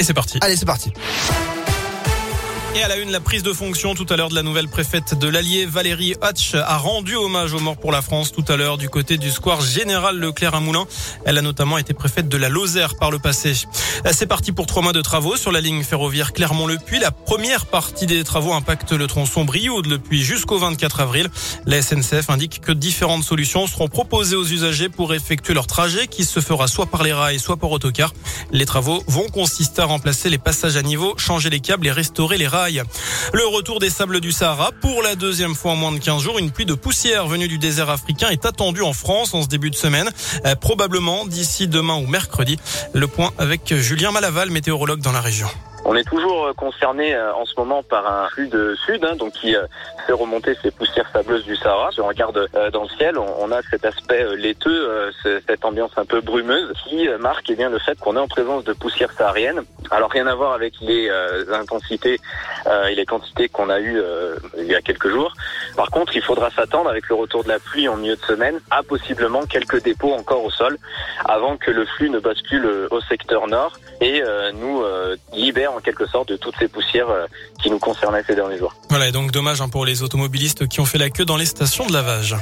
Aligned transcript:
Et 0.00 0.02
c'est 0.02 0.14
parti. 0.14 0.38
Allez, 0.40 0.56
c'est 0.56 0.64
parti. 0.64 0.90
Et 2.76 2.84
à 2.84 2.88
la 2.88 2.98
une, 2.98 3.10
la 3.10 3.18
prise 3.18 3.42
de 3.42 3.52
fonction 3.52 3.96
tout 3.96 4.06
à 4.10 4.16
l'heure 4.16 4.28
de 4.28 4.34
la 4.36 4.44
nouvelle 4.44 4.68
préfète 4.68 5.18
de 5.18 5.26
l'Allier, 5.26 5.66
Valérie 5.66 6.14
Hatch, 6.22 6.54
a 6.54 6.78
rendu 6.78 7.16
hommage 7.16 7.52
aux 7.52 7.58
morts 7.58 7.76
pour 7.76 7.90
la 7.90 8.00
France 8.00 8.30
tout 8.30 8.44
à 8.46 8.56
l'heure 8.56 8.78
du 8.78 8.88
côté 8.88 9.18
du 9.18 9.32
square 9.32 9.60
Général 9.60 10.16
Leclerc 10.16 10.54
à 10.54 10.60
Moulins. 10.60 10.86
Elle 11.24 11.36
a 11.36 11.42
notamment 11.42 11.78
été 11.78 11.94
préfète 11.94 12.28
de 12.28 12.36
la 12.36 12.48
Lozère 12.48 12.94
par 12.94 13.10
le 13.10 13.18
passé. 13.18 13.54
C'est 14.12 14.26
parti 14.28 14.52
pour 14.52 14.66
trois 14.66 14.84
mois 14.84 14.92
de 14.92 15.02
travaux 15.02 15.36
sur 15.36 15.50
la 15.50 15.60
ligne 15.60 15.82
ferroviaire 15.82 16.32
Clermont-le-Puy. 16.32 17.00
La 17.00 17.10
première 17.10 17.66
partie 17.66 18.06
des 18.06 18.22
travaux 18.22 18.52
impacte 18.52 18.92
le 18.92 19.08
tronçon 19.08 19.44
Brioude-le-Puy 19.44 20.22
jusqu'au 20.22 20.58
24 20.58 21.00
avril. 21.00 21.28
La 21.66 21.82
SNCF 21.82 22.30
indique 22.30 22.60
que 22.60 22.70
différentes 22.70 23.24
solutions 23.24 23.66
seront 23.66 23.88
proposées 23.88 24.36
aux 24.36 24.46
usagers 24.46 24.88
pour 24.88 25.12
effectuer 25.12 25.54
leur 25.54 25.66
trajet 25.66 26.06
qui 26.06 26.24
se 26.24 26.38
fera 26.38 26.68
soit 26.68 26.86
par 26.86 27.02
les 27.02 27.12
rails, 27.12 27.40
soit 27.40 27.56
par 27.56 27.72
autocar. 27.72 28.12
Les 28.52 28.64
travaux 28.64 29.02
vont 29.08 29.26
consister 29.26 29.82
à 29.82 29.86
remplacer 29.86 30.30
les 30.30 30.38
passages 30.38 30.76
à 30.76 30.82
niveau, 30.82 31.14
changer 31.16 31.50
les 31.50 31.60
câbles 31.60 31.88
et 31.88 31.92
restaurer 31.92 32.38
les 32.38 32.46
rails 32.46 32.59
le 33.32 33.46
retour 33.46 33.78
des 33.78 33.88
sables 33.88 34.20
du 34.20 34.32
Sahara 34.32 34.70
pour 34.80 35.02
la 35.02 35.14
deuxième 35.14 35.54
fois 35.54 35.72
en 35.72 35.76
moins 35.76 35.92
de 35.92 35.98
15 35.98 36.22
jours. 36.22 36.38
Une 36.38 36.50
pluie 36.50 36.66
de 36.66 36.74
poussière 36.74 37.26
venue 37.26 37.48
du 37.48 37.58
désert 37.58 37.88
africain 37.88 38.28
est 38.28 38.44
attendue 38.44 38.82
en 38.82 38.92
France 38.92 39.32
en 39.32 39.42
ce 39.42 39.48
début 39.48 39.70
de 39.70 39.76
semaine, 39.76 40.10
euh, 40.44 40.54
probablement 40.54 41.26
d'ici 41.26 41.68
demain 41.68 41.96
ou 41.96 42.06
mercredi. 42.06 42.58
Le 42.92 43.06
point 43.06 43.30
avec 43.38 43.74
Julien 43.74 44.10
Malaval, 44.10 44.50
météorologue 44.50 45.00
dans 45.00 45.12
la 45.12 45.20
région. 45.20 45.48
On 45.92 45.96
est 45.96 46.04
toujours 46.04 46.46
euh, 46.46 46.52
concerné 46.52 47.16
euh, 47.16 47.34
en 47.34 47.44
ce 47.44 47.54
moment 47.58 47.82
par 47.82 48.06
un 48.06 48.28
flux 48.28 48.46
de 48.46 48.76
sud, 48.76 49.04
hein, 49.04 49.16
donc 49.16 49.32
qui 49.32 49.56
euh, 49.56 49.66
fait 50.06 50.12
remonter 50.12 50.56
ces 50.62 50.70
poussières 50.70 51.10
sableuses 51.12 51.44
du 51.44 51.56
Sahara. 51.56 51.90
Si 51.90 52.00
on 52.00 52.06
regarde 52.06 52.48
dans 52.72 52.84
le 52.84 52.88
ciel, 52.90 53.18
on, 53.18 53.50
a 53.50 53.60
cet 53.62 53.84
aspect 53.84 54.24
laiteux, 54.36 55.10
cette 55.24 55.64
ambiance 55.64 55.90
un 55.96 56.04
peu 56.04 56.20
brumeuse, 56.20 56.72
qui 56.84 57.08
marque 57.18 57.50
eh 57.50 57.56
bien 57.56 57.70
le 57.70 57.80
fait 57.80 57.98
qu'on 57.98 58.14
est 58.14 58.20
en 58.20 58.28
présence 58.28 58.62
de 58.62 58.72
poussières 58.72 59.12
sahariennes. 59.12 59.62
Alors 59.90 60.10
rien 60.10 60.28
à 60.28 60.34
voir 60.36 60.52
avec 60.52 60.74
les 60.80 61.10
intensités 61.52 62.18
et 62.88 62.94
les 62.94 63.06
quantités 63.06 63.48
qu'on 63.48 63.68
a 63.68 63.80
eues 63.80 64.00
il 64.58 64.66
y 64.66 64.74
a 64.74 64.80
quelques 64.80 65.08
jours. 65.08 65.32
Par 65.76 65.90
contre, 65.90 66.14
il 66.14 66.22
faudra 66.22 66.50
s'attendre 66.50 66.88
avec 66.88 67.08
le 67.08 67.16
retour 67.16 67.42
de 67.42 67.48
la 67.48 67.58
pluie 67.58 67.88
en 67.88 67.96
milieu 67.96 68.16
de 68.16 68.22
semaine 68.22 68.60
à 68.70 68.82
possiblement 68.82 69.42
quelques 69.42 69.82
dépôts 69.82 70.12
encore 70.12 70.44
au 70.44 70.50
sol 70.50 70.76
avant 71.24 71.56
que 71.56 71.70
le 71.70 71.84
flux 71.84 72.10
ne 72.10 72.20
bascule 72.20 72.68
au 72.90 73.00
secteur 73.00 73.48
nord 73.48 73.72
et 74.00 74.22
nous 74.54 74.84
libère 75.32 75.79
en 75.80 75.82
quelque 75.82 76.06
sorte 76.06 76.28
de 76.28 76.36
toutes 76.36 76.56
ces 76.58 76.68
poussières 76.68 77.08
euh, 77.08 77.26
qui 77.62 77.70
nous 77.70 77.78
concernaient 77.78 78.22
ces 78.26 78.34
derniers 78.34 78.58
jours. 78.58 78.74
Voilà, 78.90 79.08
et 79.08 79.12
donc 79.12 79.32
dommage 79.32 79.62
hein, 79.62 79.68
pour 79.68 79.86
les 79.86 80.02
automobilistes 80.02 80.68
qui 80.68 80.80
ont 80.80 80.84
fait 80.84 80.98
la 80.98 81.08
queue 81.08 81.24
dans 81.24 81.38
les 81.38 81.46
stations 81.46 81.86
de 81.86 81.92
lavage. 81.92 82.36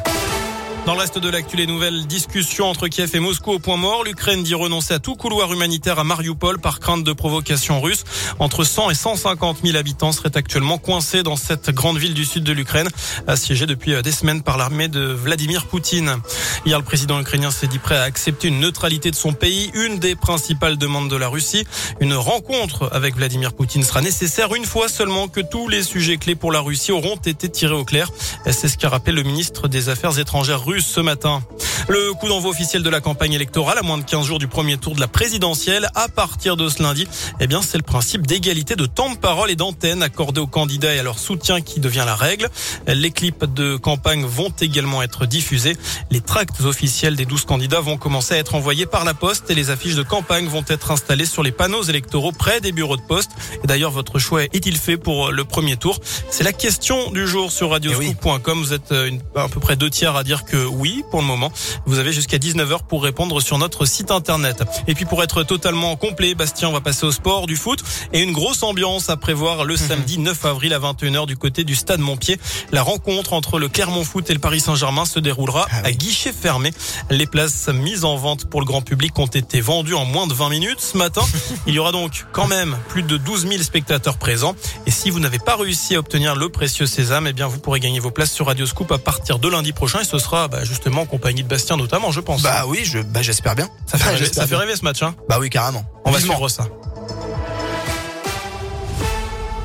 Dans 0.89 0.95
le 0.95 1.01
reste 1.01 1.19
de 1.19 1.29
l'actu, 1.29 1.59
les 1.59 1.67
nouvelles 1.67 2.07
discussions 2.07 2.65
entre 2.65 2.89
Kiev 2.89 3.15
et 3.15 3.21
Moscou 3.21 3.53
au 3.53 3.59
point 3.59 3.77
mort. 3.77 4.05
L'Ukraine 4.05 4.43
dit 4.43 4.55
renoncer 4.55 4.95
à 4.95 4.99
tout 4.99 5.17
couloir 5.17 5.53
humanitaire 5.53 5.99
à 5.99 6.05
Mariupol 6.05 6.59
par 6.61 6.81
crainte 6.81 7.05
de 7.05 7.13
provocation 7.13 7.83
russe. 7.83 8.05
Entre 8.39 8.65
100 8.65 8.93
et 8.93 8.95
150 8.95 9.59
000 9.63 9.77
habitants 9.77 10.13
seraient 10.13 10.35
actuellement 10.35 10.79
coincés 10.79 11.23
dans 11.23 11.37
cette 11.37 11.69
grande 11.73 11.99
ville 11.99 12.15
du 12.15 12.25
sud 12.25 12.43
de 12.43 12.55
l'Ukraine, 12.55 12.89
assiégée 13.27 13.67
depuis 13.67 13.93
euh, 13.93 14.01
des 14.01 14.13
semaines 14.13 14.41
par 14.41 14.57
l'armée 14.57 14.89
de 14.89 15.01
Vladimir 15.01 15.67
Poutine. 15.67 16.17
Hier, 16.65 16.79
le 16.79 16.85
président 16.87 17.21
ukrainien 17.21 17.51
s'est 17.51 17.67
dit 17.67 17.79
prêt 17.79 17.99
à 17.99 18.05
accepter 18.05 18.49
une 18.49 18.59
neutralité 18.59 19.11
de 19.11 19.17
son 19.17 19.35
pays, 19.35 19.71
une 19.75 19.99
des 19.99 20.17
principales 20.17 20.79
demandes 20.79 21.11
de 21.11 21.17
la 21.17 21.29
Russie. 21.29 21.67
Une 22.01 22.15
rencontre 22.15 22.89
avec 22.93 23.15
Vladimir 23.15 23.53
Poutine 23.53 23.83
sera 23.83 24.01
nécessaire 24.01 24.55
une 24.55 24.65
fois 24.65 24.89
seulement 24.89 25.29
que 25.29 25.41
tous 25.41 25.69
les 25.69 25.83
sujets 25.83 26.17
clés 26.17 26.35
pour 26.35 26.51
la 26.51 26.61
Russie 26.61 26.93
auront 26.93 27.17
été 27.17 27.51
tirés 27.51 27.75
au 27.75 27.85
clair. 27.85 28.11
C'est 28.47 28.69
ce 28.69 28.79
qu'a 28.79 28.89
rappelé 28.89 29.15
le 29.15 29.23
ministre 29.23 29.69
des 29.69 29.91
Affaires 29.91 30.19
étrangères 30.19 30.65
russe 30.65 30.78
ce 30.81 31.01
matin. 31.01 31.43
Le 31.89 32.13
coup 32.13 32.29
d'envoi 32.29 32.51
officiel 32.51 32.83
de 32.83 32.91
la 32.91 33.01
campagne 33.01 33.33
électorale 33.33 33.79
à 33.79 33.83
moins 33.83 33.97
de 33.97 34.03
15 34.03 34.27
jours 34.27 34.39
du 34.39 34.47
premier 34.47 34.77
tour 34.77 34.95
de 34.95 35.01
la 35.01 35.09
présidentielle 35.09 35.89
à 35.95 36.09
partir 36.09 36.57
de 36.57 36.69
ce 36.69 36.83
lundi, 36.83 37.09
eh 37.41 37.47
bien, 37.47 37.63
c'est 37.63 37.79
le 37.79 37.83
principe 37.83 38.27
d'égalité 38.27 38.77
de 38.77 38.85
temps 38.85 39.11
de 39.11 39.17
parole 39.17 39.51
et 39.51 39.57
d'antenne 39.57 40.03
accordé 40.03 40.41
aux 40.41 40.47
candidats 40.47 40.95
et 40.95 40.99
à 40.99 41.03
leur 41.03 41.19
soutien 41.19 41.61
qui 41.63 41.81
devient 41.81 42.05
la 42.05 42.15
règle. 42.15 42.51
Les 42.87 43.11
clips 43.11 43.47
de 43.47 43.77
campagne 43.77 44.25
vont 44.25 44.53
également 44.61 45.03
être 45.03 45.25
diffusés. 45.25 45.77
Les 46.11 46.21
tracts 46.21 46.61
officiels 46.61 47.17
des 47.17 47.25
12 47.25 47.45
candidats 47.47 47.81
vont 47.81 47.97
commencer 47.97 48.35
à 48.35 48.39
être 48.39 48.55
envoyés 48.55 48.87
par 48.87 49.05
la 49.05 49.15
poste 49.15 49.51
et 49.51 49.55
les 49.55 49.71
affiches 49.71 49.95
de 49.95 50.03
campagne 50.03 50.47
vont 50.47 50.65
être 50.69 50.91
installées 50.91 51.27
sur 51.27 51.43
les 51.43 51.53
panneaux 51.53 51.83
électoraux 51.83 52.33
près 52.33 52.61
des 52.61 52.73
bureaux 52.73 52.97
de 52.97 53.03
poste. 53.03 53.31
Et 53.65 53.67
d'ailleurs, 53.67 53.93
votre 53.93 54.19
choix 54.19 54.45
est-il 54.45 54.77
fait 54.77 54.99
pour 54.99 55.33
le 55.33 55.45
premier 55.45 55.77
tour? 55.77 56.01
C'est 56.31 56.45
la 56.45 56.53
question 56.53 57.11
du 57.13 57.27
jour 57.27 57.51
sur 57.51 57.71
radioscoop.com. 57.71 58.59
Vous 58.59 58.73
êtes 58.73 58.93
euh, 58.93 59.11
à 59.35 59.49
peu 59.49 59.61
près 59.61 59.77
deux 59.77 59.91
tiers 59.91 60.17
à 60.17 60.25
dire 60.25 60.45
que 60.45 60.68
oui, 60.69 61.05
pour 61.11 61.21
le 61.21 61.27
moment. 61.27 61.51
Vous 61.87 61.99
avez 61.99 62.13
jusqu'à 62.13 62.39
19h 62.39 62.81
pour 62.89 63.03
répondre 63.03 63.41
sur 63.41 63.59
notre 63.59 63.87
site 63.87 64.11
internet. 64.11 64.63
Et 64.87 64.95
puis 64.95 65.05
pour 65.05 65.23
être 65.23 65.43
totalement 65.43 65.97
complet, 65.97 66.35
Bastien, 66.35 66.69
on 66.69 66.73
va 66.73 66.81
passer 66.81 67.07
au 67.07 67.13
sport, 67.13 67.47
du 67.47 67.57
foot 67.57 67.83
et 68.13 68.21
une 68.21 68.33
grosse 68.33 68.63
ambiance 68.63 69.11
à 69.11 69.17
prévoir 69.17 69.65
le 69.65 69.75
mhm. 69.75 69.81
samedi 69.81 70.19
9 70.19 70.45
avril 70.45 70.73
à 70.75 70.79
21h 70.79 71.27
du 71.27 71.37
côté 71.37 71.65
du 71.65 71.75
stade 71.75 72.01
Montpied. 72.01 72.39
La 72.73 72.83
rencontre 72.83 73.33
entre 73.33 73.59
le 73.59 73.69
Clermont 73.69 74.05
Foot 74.05 74.31
et 74.31 74.35
le 74.35 74.41
Paris 74.41 74.61
Saint-Germain 74.61 75.05
se 75.05 75.19
déroulera 75.19 75.67
ah 75.71 75.81
à 75.85 75.93
guichet 75.93 76.33
fermé. 76.33 76.73
Les 77.11 77.27
places 77.27 77.69
mises 77.69 78.05
en 78.05 78.17
vente 78.17 78.45
pour 78.47 78.61
le 78.61 78.67
grand 78.67 78.83
public 78.83 79.19
ont 79.19 79.27
été 79.27 79.61
vendues 79.61 79.95
en 79.95 80.05
moins 80.05 80.27
de 80.27 80.35
20 80.35 80.51
minutes 80.51 80.81
ce 80.81 80.97
matin. 80.97 81.23
Il 81.67 81.75
y 81.75 81.79
aura 81.79 81.93
donc 81.93 82.27
quand 82.33 82.47
même 82.47 82.77
plus 82.89 83.03
de 83.03 83.17
12 83.17 83.49
000 83.49 83.63
spectateurs 83.63 84.19
présents. 84.19 84.55
Et 84.87 84.91
si 84.91 85.11
vous 85.11 85.21
n'avez 85.21 85.39
pas 85.39 85.57
réussi 85.57 85.95
à 85.95 85.99
obtenir 85.99 86.37
le 86.37 86.49
précieux 86.49 86.87
sésame, 86.87 87.27
eh 87.27 87.33
bien 87.33 87.47
vous 87.47 87.59
pourrez 87.59 87.81
gagner 87.81 88.01
vos 88.01 88.11
places 88.11 88.33
sur 88.33 88.47
Radio 88.47 88.67
Scoop 88.67 88.93
à 88.93 88.99
partir 88.99 89.39
de 89.39 89.49
lundi 89.49 89.73
prochain 89.73 90.01
et 90.01 90.05
ce 90.05 90.19
sera 90.19 90.48
bah, 90.49 90.65
justement 90.65 91.03
en 91.03 91.07
compagnie 91.07 91.43
de 91.43 91.49
Bastien 91.49 91.77
notamment, 91.77 92.11
je 92.11 92.21
pense. 92.21 92.43
Bah 92.43 92.65
oui, 92.67 92.81
je, 92.85 92.99
bah 92.99 93.23
j'espère 93.23 93.55
bien. 93.55 93.69
Ça 93.87 93.99
fait, 93.99 94.11
rêver, 94.11 94.27
ça 94.27 94.47
fait 94.47 94.57
rêver 94.57 94.77
ce 94.77 94.85
match. 94.85 95.03
Hein. 95.03 95.15
Bah 95.29 95.39
oui, 95.41 95.51
carrément. 95.51 95.85
On 96.05 96.11
va 96.11 96.19
suivre 96.21 96.49
ça. 96.49 96.67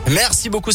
Merci 0.10 0.50
beaucoup. 0.50 0.72